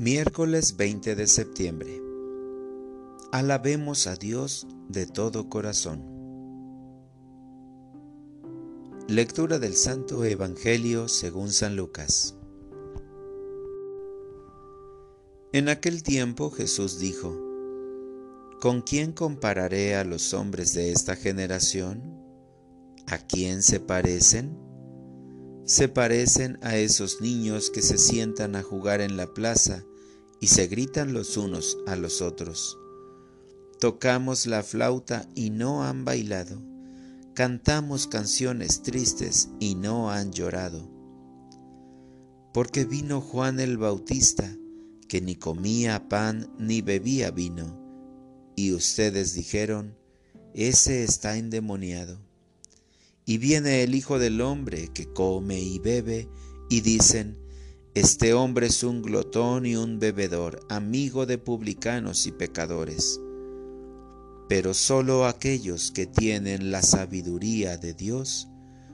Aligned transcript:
Miércoles 0.00 0.78
20 0.78 1.14
de 1.14 1.26
septiembre. 1.26 2.00
Alabemos 3.32 4.06
a 4.06 4.16
Dios 4.16 4.66
de 4.88 5.04
todo 5.06 5.50
corazón. 5.50 6.02
Lectura 9.08 9.58
del 9.58 9.76
Santo 9.76 10.24
Evangelio 10.24 11.06
según 11.06 11.52
San 11.52 11.76
Lucas. 11.76 12.34
En 15.52 15.68
aquel 15.68 16.02
tiempo 16.02 16.50
Jesús 16.50 16.98
dijo, 16.98 17.38
¿Con 18.58 18.80
quién 18.80 19.12
compararé 19.12 19.96
a 19.96 20.04
los 20.04 20.32
hombres 20.32 20.72
de 20.72 20.92
esta 20.92 21.14
generación? 21.14 22.00
¿A 23.06 23.18
quién 23.18 23.62
se 23.62 23.80
parecen? 23.80 24.56
se 25.66 25.88
parecen 25.88 26.58
a 26.62 26.76
esos 26.78 27.20
niños 27.20 27.70
que 27.70 27.80
se 27.80 27.96
sientan 27.96 28.56
a 28.56 28.62
jugar 28.62 29.00
en 29.00 29.16
la 29.16 29.32
plaza 29.32 29.84
y 30.40 30.46
se 30.48 30.66
gritan 30.66 31.12
los 31.12 31.36
unos 31.36 31.78
a 31.86 31.96
los 31.96 32.22
otros. 32.22 32.78
Tocamos 33.78 34.46
la 34.46 34.62
flauta 34.62 35.28
y 35.34 35.50
no 35.50 35.84
han 35.84 36.04
bailado. 36.04 36.60
Cantamos 37.34 38.06
canciones 38.06 38.82
tristes 38.82 39.50
y 39.60 39.74
no 39.74 40.10
han 40.10 40.32
llorado. 40.32 40.90
Porque 42.52 42.84
vino 42.84 43.20
Juan 43.20 43.60
el 43.60 43.78
Bautista, 43.78 44.56
que 45.08 45.20
ni 45.20 45.36
comía 45.36 46.08
pan 46.08 46.50
ni 46.58 46.82
bebía 46.82 47.30
vino, 47.30 47.78
y 48.56 48.72
ustedes 48.72 49.34
dijeron, 49.34 49.96
ese 50.54 51.04
está 51.04 51.36
endemoniado. 51.36 52.18
Y 53.24 53.38
viene 53.38 53.82
el 53.82 53.94
Hijo 53.94 54.18
del 54.18 54.40
Hombre 54.40 54.88
que 54.92 55.12
come 55.12 55.60
y 55.60 55.78
bebe, 55.78 56.28
y 56.68 56.80
dicen, 56.80 57.38
Este 57.94 58.34
hombre 58.34 58.68
es 58.68 58.84
un 58.84 59.02
glotón 59.02 59.66
y 59.66 59.74
un 59.74 59.98
bebedor, 59.98 60.60
amigo 60.68 61.26
de 61.26 61.38
publicanos 61.38 62.28
y 62.28 62.30
pecadores. 62.30 63.20
Pero 64.48 64.74
solo 64.74 65.26
aquellos 65.26 65.90
que 65.90 66.06
tienen 66.06 66.70
la 66.70 66.82
sabiduría 66.82 67.78
de 67.78 67.92
Dios 67.94 68.48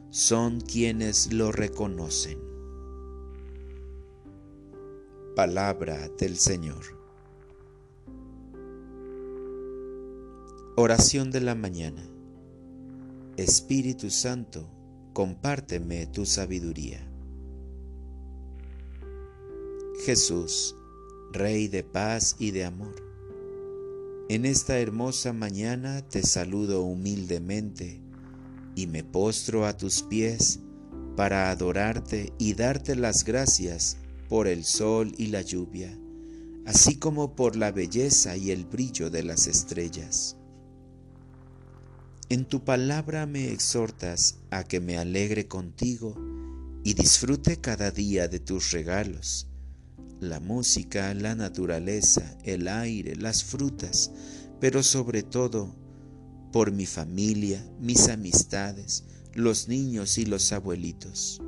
son 0.08 0.62
quienes 0.62 1.30
lo 1.30 1.52
reconocen. 1.52 2.38
Palabra 5.34 6.08
del 6.18 6.38
Señor. 6.38 6.82
Oración 10.76 11.30
de 11.30 11.42
la 11.42 11.54
mañana. 11.54 12.02
Espíritu 13.36 14.08
Santo, 14.08 14.66
compárteme 15.12 16.06
tu 16.06 16.24
sabiduría. 16.24 17.06
Jesús, 20.06 20.76
Rey 21.32 21.66
de 21.66 21.82
paz 21.82 22.36
y 22.38 22.52
de 22.52 22.64
amor, 22.64 22.94
en 24.28 24.44
esta 24.44 24.78
hermosa 24.78 25.32
mañana 25.32 26.00
te 26.06 26.22
saludo 26.22 26.82
humildemente 26.82 28.00
y 28.76 28.86
me 28.86 29.02
postro 29.02 29.66
a 29.66 29.76
tus 29.76 30.04
pies 30.04 30.60
para 31.16 31.50
adorarte 31.50 32.32
y 32.38 32.54
darte 32.54 32.94
las 32.94 33.24
gracias 33.24 33.96
por 34.28 34.46
el 34.46 34.62
sol 34.62 35.12
y 35.18 35.26
la 35.26 35.42
lluvia, 35.42 35.98
así 36.66 37.00
como 37.00 37.34
por 37.34 37.56
la 37.56 37.72
belleza 37.72 38.36
y 38.36 38.52
el 38.52 38.64
brillo 38.64 39.10
de 39.10 39.24
las 39.24 39.48
estrellas. 39.48 40.36
En 42.28 42.44
tu 42.44 42.62
palabra 42.62 43.26
me 43.26 43.50
exhortas 43.50 44.38
a 44.50 44.62
que 44.62 44.78
me 44.78 44.98
alegre 44.98 45.48
contigo 45.48 46.14
y 46.84 46.94
disfrute 46.94 47.56
cada 47.60 47.90
día 47.90 48.28
de 48.28 48.38
tus 48.38 48.70
regalos, 48.70 49.48
la 50.20 50.40
música, 50.40 51.12
la 51.14 51.34
naturaleza, 51.34 52.36
el 52.44 52.68
aire, 52.68 53.16
las 53.16 53.44
frutas, 53.44 54.12
pero 54.60 54.82
sobre 54.82 55.22
todo 55.22 55.74
por 56.52 56.72
mi 56.72 56.86
familia, 56.86 57.64
mis 57.80 58.08
amistades, 58.08 59.04
los 59.34 59.68
niños 59.68 60.18
y 60.18 60.26
los 60.26 60.52
abuelitos. 60.52 61.40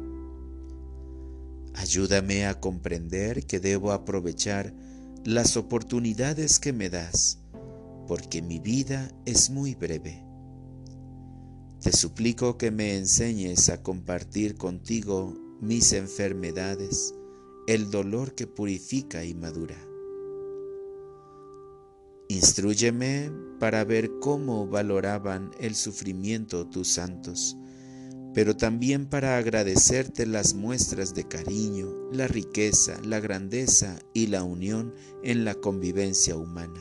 Ayúdame 1.74 2.46
a 2.46 2.60
comprender 2.60 3.46
que 3.46 3.60
debo 3.60 3.92
aprovechar 3.92 4.74
las 5.24 5.56
oportunidades 5.56 6.58
que 6.58 6.72
me 6.72 6.90
das, 6.90 7.38
porque 8.06 8.42
mi 8.42 8.58
vida 8.58 9.10
es 9.24 9.50
muy 9.50 9.74
breve 9.74 10.28
te 11.80 11.96
suplico 11.96 12.58
que 12.58 12.72
me 12.72 12.96
enseñes 12.96 13.68
a 13.68 13.82
compartir 13.82 14.56
contigo 14.56 15.34
mis 15.60 15.92
enfermedades, 15.92 17.14
el 17.68 17.90
dolor 17.90 18.34
que 18.34 18.46
purifica 18.46 19.26
y 19.26 19.34
madura. 19.34 19.76
Instrúyeme 22.28 23.30
para 23.60 23.84
ver 23.84 24.10
cómo 24.20 24.66
valoraban 24.66 25.50
el 25.60 25.74
sufrimiento 25.74 26.66
tus 26.66 26.88
santos, 26.88 27.58
pero 28.32 28.56
también 28.56 29.04
para 29.04 29.36
agradecerte 29.36 30.24
las 30.24 30.54
muestras 30.54 31.14
de 31.14 31.28
cariño, 31.28 31.92
la 32.10 32.26
riqueza, 32.26 32.98
la 33.04 33.20
grandeza 33.20 33.98
y 34.14 34.28
la 34.28 34.44
unión 34.44 34.94
en 35.22 35.44
la 35.44 35.54
convivencia 35.54 36.36
humana. 36.38 36.80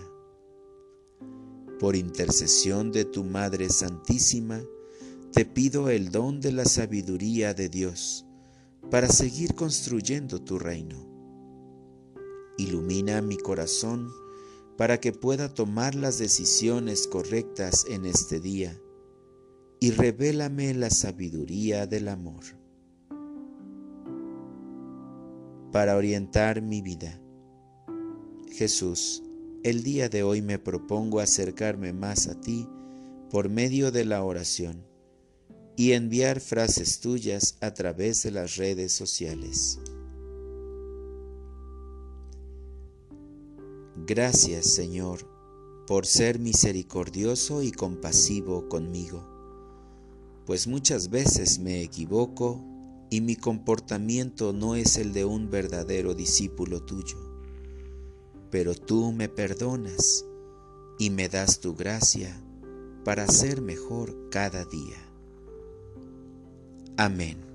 Por 1.82 1.98
intercesión 1.98 2.94
de 2.94 3.04
tu 3.04 3.26
Madre 3.26 3.70
Santísima, 3.70 4.62
te 5.34 5.44
pido 5.44 5.90
el 5.90 6.12
don 6.12 6.40
de 6.40 6.54
la 6.54 6.64
sabiduría 6.64 7.54
de 7.54 7.68
Dios 7.68 8.27
para 8.90 9.10
seguir 9.10 9.56
construyendo 9.56 10.42
tu 10.42 10.60
reino. 10.60 10.96
Ilumina 12.58 13.22
mi 13.22 13.38
corazón 13.38 14.10
para 14.78 15.00
que 15.00 15.12
pueda 15.12 15.54
tomar 15.54 15.96
las 15.96 16.18
decisiones 16.18 17.08
correctas 17.08 17.86
en 17.90 18.06
este 18.06 18.40
día 18.40 18.80
y 19.80 19.92
revélame 19.92 20.74
la 20.74 20.90
sabiduría 20.90 21.86
del 21.88 22.08
amor. 22.08 22.44
Para 25.72 25.98
orientar 25.98 26.62
mi 26.62 26.82
vida. 26.82 27.20
Jesús, 28.52 29.24
el 29.64 29.84
día 29.84 30.10
de 30.10 30.24
hoy 30.24 30.42
me 30.42 30.58
propongo 30.60 31.20
acercarme 31.20 31.94
más 31.94 32.28
a 32.28 32.40
ti 32.40 32.68
por 33.30 33.50
medio 33.50 33.92
de 33.92 34.06
la 34.06 34.24
oración 34.24 34.86
y 35.78 35.92
enviar 35.92 36.42
frases 36.42 37.00
tuyas 37.00 37.56
a 37.62 37.72
través 37.74 38.24
de 38.24 38.32
las 38.32 38.56
redes 38.56 38.92
sociales. 38.92 39.80
Gracias 44.08 44.74
Señor 44.74 45.38
por 45.86 46.06
ser 46.06 46.40
misericordioso 46.40 47.62
y 47.62 47.72
compasivo 47.72 48.68
conmigo, 48.68 49.24
pues 50.46 50.68
muchas 50.68 51.10
veces 51.10 51.60
me 51.60 51.82
equivoco 51.82 52.62
y 53.10 53.22
mi 53.22 53.36
comportamiento 53.36 54.54
no 54.54 54.76
es 54.76 54.98
el 54.98 55.14
de 55.14 55.26
un 55.26 55.50
verdadero 55.50 56.16
discípulo 56.16 56.84
tuyo, 56.84 57.18
pero 58.50 58.76
tú 58.76 59.12
me 59.12 59.30
perdonas 59.30 60.26
y 60.98 61.12
me 61.12 61.30
das 61.30 61.60
tu 61.60 61.76
gracia 61.76 62.36
para 63.06 63.28
ser 63.28 63.62
mejor 63.62 64.30
cada 64.30 64.66
día. 64.66 65.07
Amén. 66.98 67.47